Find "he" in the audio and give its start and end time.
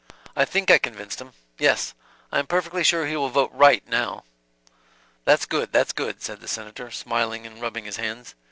3.05-3.15